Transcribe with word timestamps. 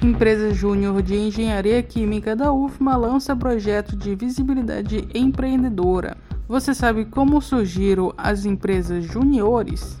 Empresa 0.00 0.54
Júnior 0.54 1.02
de 1.02 1.16
Engenharia 1.16 1.82
Química 1.82 2.36
da 2.36 2.52
UFMA 2.52 2.96
lança 2.96 3.34
projeto 3.34 3.96
de 3.96 4.14
visibilidade 4.14 5.08
empreendedora. 5.12 6.16
Você 6.46 6.72
sabe 6.72 7.04
como 7.04 7.42
surgiram 7.42 8.14
as 8.16 8.44
empresas 8.44 9.04
juniores? 9.04 10.00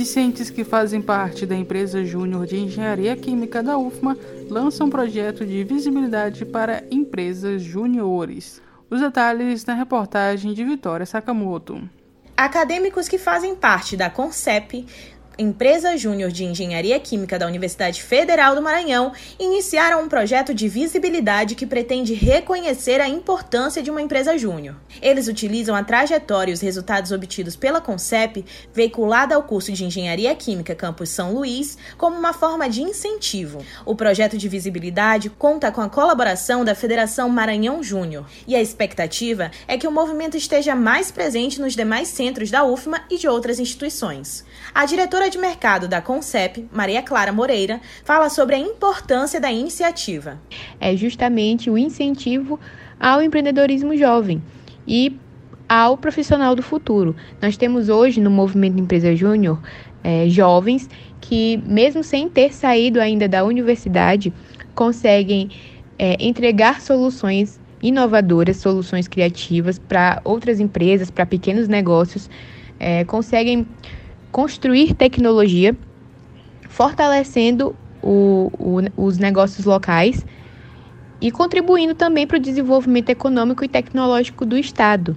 Discentes 0.00 0.48
que 0.48 0.64
fazem 0.64 1.02
parte 1.02 1.44
da 1.44 1.54
empresa 1.54 2.02
Júnior 2.02 2.46
de 2.46 2.56
Engenharia 2.56 3.14
Química 3.14 3.62
da 3.62 3.76
UFMA 3.76 4.16
lançam 4.48 4.86
um 4.86 4.90
projeto 4.90 5.44
de 5.44 5.62
visibilidade 5.62 6.46
para 6.46 6.82
empresas 6.90 7.60
juniores. 7.60 8.62
Os 8.88 8.98
detalhes 8.98 9.62
na 9.66 9.74
reportagem 9.74 10.54
de 10.54 10.64
Vitória 10.64 11.04
Sakamoto. 11.04 11.86
Acadêmicos 12.34 13.10
que 13.10 13.18
fazem 13.18 13.54
parte 13.54 13.94
da 13.94 14.08
CONCEP 14.08 14.86
Empresa 15.40 15.96
Júnior 15.96 16.30
de 16.30 16.44
Engenharia 16.44 17.00
Química 17.00 17.38
da 17.38 17.46
Universidade 17.46 18.02
Federal 18.02 18.54
do 18.54 18.60
Maranhão 18.60 19.12
iniciaram 19.38 20.02
um 20.02 20.08
projeto 20.08 20.52
de 20.52 20.68
visibilidade 20.68 21.54
que 21.54 21.64
pretende 21.64 22.12
reconhecer 22.12 23.00
a 23.00 23.08
importância 23.08 23.82
de 23.82 23.90
uma 23.90 24.02
empresa 24.02 24.36
júnior. 24.36 24.76
Eles 25.00 25.28
utilizam 25.28 25.74
a 25.74 25.82
trajetória 25.82 26.50
e 26.50 26.54
os 26.54 26.60
resultados 26.60 27.10
obtidos 27.10 27.56
pela 27.56 27.80
CONCEP, 27.80 28.44
veiculada 28.74 29.34
ao 29.34 29.42
curso 29.42 29.72
de 29.72 29.82
Engenharia 29.82 30.34
Química 30.34 30.74
Campus 30.74 31.08
São 31.08 31.32
Luís, 31.32 31.78
como 31.96 32.18
uma 32.18 32.34
forma 32.34 32.68
de 32.68 32.82
incentivo. 32.82 33.64
O 33.86 33.96
projeto 33.96 34.36
de 34.36 34.46
visibilidade 34.46 35.30
conta 35.30 35.72
com 35.72 35.80
a 35.80 35.88
colaboração 35.88 36.66
da 36.66 36.74
Federação 36.74 37.30
Maranhão 37.30 37.82
Júnior, 37.82 38.26
e 38.46 38.54
a 38.54 38.60
expectativa 38.60 39.50
é 39.66 39.78
que 39.78 39.88
o 39.88 39.92
movimento 39.92 40.36
esteja 40.36 40.74
mais 40.74 41.10
presente 41.10 41.58
nos 41.62 41.74
demais 41.74 42.08
centros 42.08 42.50
da 42.50 42.62
UFMA 42.62 43.04
e 43.08 43.16
de 43.16 43.26
outras 43.26 43.58
instituições. 43.58 44.44
A 44.74 44.84
diretora 44.84 45.29
de 45.30 45.38
mercado 45.38 45.88
da 45.88 46.02
Concep, 46.02 46.68
Maria 46.72 47.02
Clara 47.02 47.32
Moreira, 47.32 47.80
fala 48.04 48.28
sobre 48.28 48.56
a 48.56 48.58
importância 48.58 49.40
da 49.40 49.50
iniciativa. 49.50 50.38
É 50.80 50.94
justamente 50.96 51.70
o 51.70 51.78
incentivo 51.78 52.58
ao 52.98 53.22
empreendedorismo 53.22 53.96
jovem 53.96 54.42
e 54.86 55.16
ao 55.68 55.96
profissional 55.96 56.54
do 56.54 56.62
futuro. 56.62 57.14
Nós 57.40 57.56
temos 57.56 57.88
hoje 57.88 58.20
no 58.20 58.30
Movimento 58.30 58.80
Empresa 58.80 59.14
Júnior 59.14 59.62
é, 60.02 60.28
jovens 60.28 60.90
que, 61.20 61.62
mesmo 61.64 62.02
sem 62.02 62.28
ter 62.28 62.52
saído 62.52 63.00
ainda 63.00 63.28
da 63.28 63.44
universidade, 63.44 64.32
conseguem 64.74 65.50
é, 65.98 66.16
entregar 66.18 66.80
soluções 66.80 67.60
inovadoras, 67.82 68.56
soluções 68.56 69.06
criativas 69.08 69.78
para 69.78 70.20
outras 70.24 70.60
empresas, 70.60 71.10
para 71.10 71.24
pequenos 71.24 71.68
negócios, 71.68 72.28
é, 72.78 73.04
conseguem 73.04 73.66
construir 74.30 74.94
tecnologia, 74.94 75.76
fortalecendo 76.68 77.74
o, 78.02 78.50
o, 78.58 79.04
os 79.04 79.18
negócios 79.18 79.66
locais 79.66 80.24
e 81.20 81.30
contribuindo 81.30 81.94
também 81.94 82.26
para 82.26 82.38
o 82.38 82.40
desenvolvimento 82.40 83.10
econômico 83.10 83.64
e 83.64 83.68
tecnológico 83.68 84.46
do 84.46 84.56
Estado. 84.56 85.16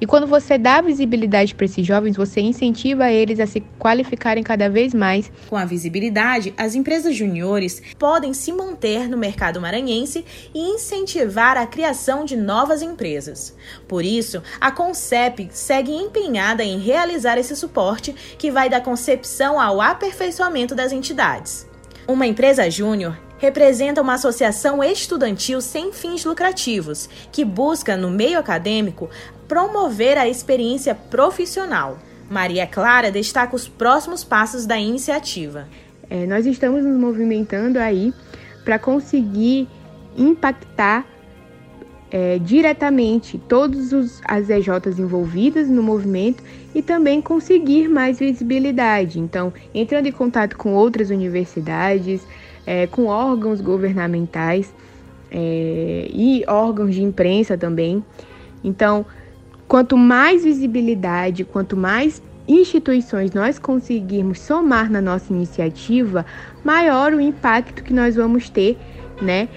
E 0.00 0.06
quando 0.06 0.26
você 0.26 0.56
dá 0.56 0.80
visibilidade 0.80 1.54
para 1.54 1.64
esses 1.64 1.84
jovens, 1.84 2.16
você 2.16 2.40
incentiva 2.40 3.10
eles 3.10 3.40
a 3.40 3.46
se 3.46 3.60
qualificarem 3.78 4.44
cada 4.44 4.70
vez 4.70 4.94
mais. 4.94 5.30
Com 5.48 5.56
a 5.56 5.64
visibilidade, 5.64 6.54
as 6.56 6.76
empresas 6.76 7.16
juniores 7.16 7.82
podem 7.98 8.32
se 8.32 8.52
manter 8.52 9.08
no 9.08 9.16
mercado 9.16 9.60
maranhense 9.60 10.24
e 10.54 10.60
incentivar 10.60 11.56
a 11.56 11.66
criação 11.66 12.24
de 12.24 12.36
novas 12.36 12.80
empresas. 12.80 13.56
Por 13.88 14.04
isso, 14.04 14.40
a 14.60 14.70
Concep 14.70 15.48
segue 15.50 15.92
empenhada 15.92 16.62
em 16.62 16.78
realizar 16.78 17.36
esse 17.36 17.56
suporte 17.56 18.14
que 18.38 18.52
vai 18.52 18.68
da 18.68 18.80
concepção 18.80 19.60
ao 19.60 19.80
aperfeiçoamento 19.80 20.76
das 20.76 20.92
entidades. 20.92 21.66
Uma 22.06 22.26
empresa 22.26 22.70
júnior 22.70 23.18
representa 23.38 24.02
uma 24.02 24.14
associação 24.14 24.82
estudantil 24.82 25.60
sem 25.60 25.92
fins 25.92 26.24
lucrativos, 26.24 27.08
que 27.30 27.44
busca, 27.44 27.96
no 27.96 28.10
meio 28.10 28.38
acadêmico, 28.38 29.08
promover 29.48 30.16
a 30.18 30.28
experiência 30.28 30.94
profissional. 30.94 31.98
Maria 32.30 32.66
Clara 32.66 33.10
destaca 33.10 33.56
os 33.56 33.66
próximos 33.66 34.22
passos 34.22 34.66
da 34.66 34.78
iniciativa. 34.78 35.66
É, 36.10 36.26
nós 36.26 36.46
estamos 36.46 36.84
nos 36.84 36.96
movimentando 36.96 37.78
aí 37.78 38.12
para 38.64 38.78
conseguir 38.78 39.66
impactar 40.16 41.06
é, 42.10 42.38
diretamente 42.38 43.38
todos 43.48 43.92
os, 43.92 44.20
as 44.24 44.48
EJs 44.48 44.98
envolvidas 44.98 45.68
no 45.68 45.82
movimento 45.82 46.42
e 46.74 46.82
também 46.82 47.20
conseguir 47.20 47.88
mais 47.88 48.18
visibilidade. 48.18 49.18
Então, 49.18 49.52
entrando 49.74 50.06
em 50.06 50.12
contato 50.12 50.56
com 50.56 50.74
outras 50.74 51.10
universidades, 51.10 52.22
é, 52.66 52.86
com 52.86 53.06
órgãos 53.06 53.60
governamentais 53.60 54.72
é, 55.30 56.08
e 56.10 56.44
órgãos 56.46 56.94
de 56.94 57.02
imprensa 57.02 57.56
também. 57.56 58.04
Então, 58.62 59.04
quanto 59.68 59.96
mais 59.96 60.42
visibilidade, 60.42 61.44
quanto 61.44 61.76
mais 61.76 62.22
instituições 62.48 63.32
nós 63.32 63.58
conseguirmos 63.58 64.40
somar 64.40 64.90
na 64.90 65.02
nossa 65.02 65.32
iniciativa, 65.32 66.24
maior 66.64 67.12
o 67.12 67.20
impacto 67.20 67.84
que 67.84 67.92
nós 67.92 68.16
vamos 68.16 68.48
ter, 68.48 68.78
né? 69.20 69.48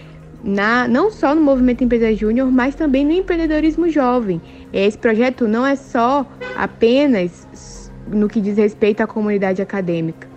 Na, 0.44 0.88
não 0.88 1.10
só 1.10 1.34
no 1.34 1.42
movimento 1.42 1.84
Empresa 1.84 2.14
Júnior, 2.14 2.52
mas 2.52 2.76
também 2.76 3.06
no 3.06 3.12
empreendedorismo 3.12 3.88
jovem. 3.90 4.42
Esse 4.74 4.98
projeto 4.98 5.48
não 5.48 5.66
é 5.66 5.76
só 5.76 6.26
apenas 6.58 7.48
no 8.08 8.28
que 8.28 8.42
diz 8.42 8.58
respeito 8.58 9.02
à 9.02 9.08
comunidade 9.08 9.62
acadêmica, 9.62 10.28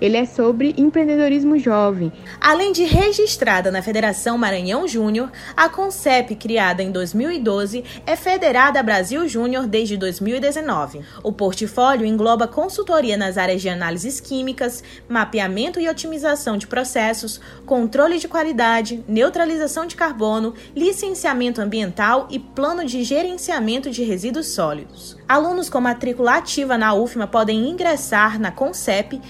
ele 0.00 0.16
é 0.16 0.24
sobre 0.24 0.74
empreendedorismo 0.76 1.58
jovem. 1.58 2.12
Além 2.40 2.72
de 2.72 2.84
registrada 2.84 3.70
na 3.70 3.82
Federação 3.82 4.38
Maranhão 4.38 4.86
Júnior, 4.86 5.30
a 5.56 5.68
Concep, 5.68 6.34
criada 6.36 6.82
em 6.82 6.90
2012, 6.90 7.84
é 8.06 8.16
federada 8.16 8.82
Brasil 8.82 9.26
Júnior 9.28 9.66
desde 9.66 9.96
2019. 9.96 11.00
O 11.22 11.32
portfólio 11.32 12.06
engloba 12.06 12.46
consultoria 12.46 13.16
nas 13.16 13.36
áreas 13.36 13.60
de 13.60 13.68
análises 13.68 14.20
químicas, 14.20 14.82
mapeamento 15.08 15.80
e 15.80 15.88
otimização 15.88 16.56
de 16.56 16.66
processos, 16.66 17.40
controle 17.66 18.18
de 18.18 18.28
qualidade, 18.28 19.04
neutralização 19.08 19.86
de 19.86 19.96
carbono, 19.96 20.54
licenciamento 20.74 21.60
ambiental 21.60 22.28
e 22.30 22.38
plano 22.38 22.84
de 22.84 23.02
gerenciamento 23.02 23.90
de 23.90 24.02
resíduos 24.02 24.48
sólidos. 24.48 25.16
Alunos 25.28 25.68
com 25.68 25.80
matrícula 25.80 26.36
ativa 26.36 26.78
na 26.78 26.94
UFMA 26.94 27.26
podem 27.26 27.68
ingressar 27.68 28.40
na 28.40 28.50
Concep 28.50 29.20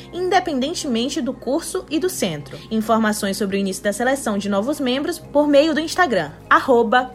independentemente 0.58 1.20
do 1.20 1.32
curso 1.32 1.84
e 1.88 1.98
do 1.98 2.10
centro. 2.10 2.58
Informações 2.70 3.36
sobre 3.36 3.56
o 3.56 3.60
início 3.60 3.82
da 3.82 3.92
seleção 3.92 4.36
de 4.36 4.48
novos 4.48 4.80
membros 4.80 5.18
por 5.18 5.46
meio 5.46 5.72
do 5.72 5.80
Instagram, 5.80 6.32
arroba 6.50 7.10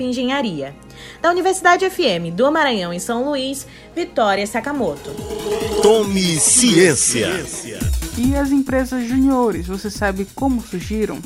Engenharia. 0.00 0.74
Da 1.20 1.30
Universidade 1.30 1.88
FM 1.88 2.34
do 2.34 2.52
Maranhão 2.52 2.92
em 2.92 2.98
São 2.98 3.24
Luís, 3.24 3.66
Vitória 3.96 4.46
Sakamoto. 4.46 5.10
Tome 5.82 6.38
ciência. 6.38 7.28
E 8.18 8.36
as 8.36 8.50
empresas 8.50 9.08
juniores, 9.08 9.66
você 9.66 9.90
sabe 9.90 10.26
como 10.34 10.60
surgiram? 10.60 11.18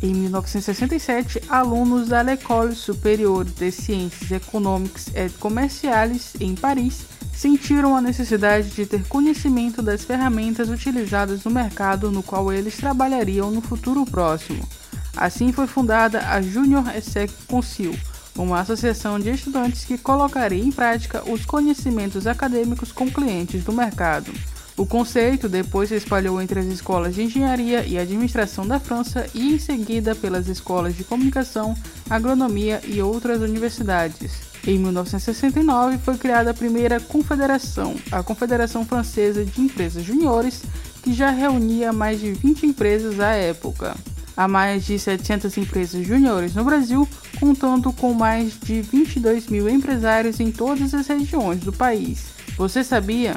Em 0.00 0.14
1967, 0.14 1.42
alunos 1.48 2.08
da 2.08 2.22
L'École 2.22 2.76
Supérieure 2.76 3.48
des 3.58 3.74
Sciences 3.74 4.30
Économiques 4.30 5.08
et 5.16 5.28
Commerciales, 5.40 6.34
em 6.38 6.54
Paris, 6.54 7.00
sentiram 7.38 7.94
a 7.94 8.00
necessidade 8.00 8.70
de 8.70 8.84
ter 8.84 9.06
conhecimento 9.06 9.80
das 9.80 10.02
ferramentas 10.02 10.68
utilizadas 10.68 11.44
no 11.44 11.52
mercado 11.52 12.10
no 12.10 12.20
qual 12.20 12.52
eles 12.52 12.76
trabalhariam 12.76 13.48
no 13.48 13.60
futuro 13.60 14.04
próximo. 14.04 14.68
Assim 15.16 15.52
foi 15.52 15.68
fundada 15.68 16.18
a 16.30 16.42
Junior 16.42 16.84
ESSEC 16.96 17.32
Council, 17.46 17.96
uma 18.36 18.58
associação 18.58 19.20
de 19.20 19.30
estudantes 19.30 19.84
que 19.84 19.96
colocaria 19.96 20.60
em 20.60 20.72
prática 20.72 21.22
os 21.30 21.46
conhecimentos 21.46 22.26
acadêmicos 22.26 22.90
com 22.90 23.08
clientes 23.08 23.62
do 23.62 23.72
mercado. 23.72 24.32
O 24.76 24.84
conceito 24.84 25.48
depois 25.48 25.90
se 25.90 25.94
espalhou 25.94 26.42
entre 26.42 26.58
as 26.58 26.66
escolas 26.66 27.14
de 27.14 27.22
engenharia 27.22 27.84
e 27.86 27.96
administração 27.96 28.66
da 28.66 28.80
França 28.80 29.28
e 29.32 29.54
em 29.54 29.60
seguida 29.60 30.12
pelas 30.12 30.48
escolas 30.48 30.96
de 30.96 31.04
comunicação, 31.04 31.76
agronomia 32.10 32.80
e 32.84 33.00
outras 33.00 33.40
universidades. 33.40 34.47
Em 34.66 34.78
1969 34.78 35.98
foi 35.98 36.18
criada 36.18 36.50
a 36.50 36.54
primeira 36.54 37.00
confederação, 37.00 37.94
a 38.10 38.22
Confederação 38.22 38.84
Francesa 38.84 39.44
de 39.44 39.60
Empresas 39.60 40.04
Juniores, 40.04 40.62
que 41.02 41.12
já 41.12 41.30
reunia 41.30 41.92
mais 41.92 42.20
de 42.20 42.32
20 42.32 42.66
empresas 42.66 43.20
à 43.20 43.30
época. 43.30 43.96
Há 44.36 44.46
mais 44.46 44.84
de 44.84 44.98
700 44.98 45.56
empresas 45.56 46.06
juniores 46.06 46.54
no 46.54 46.64
Brasil, 46.64 47.08
contando 47.40 47.92
com 47.92 48.12
mais 48.12 48.58
de 48.60 48.82
22 48.82 49.48
mil 49.48 49.68
empresários 49.68 50.38
em 50.38 50.52
todas 50.52 50.94
as 50.94 51.06
regiões 51.08 51.60
do 51.60 51.72
país. 51.72 52.26
Você 52.56 52.84
sabia? 52.84 53.36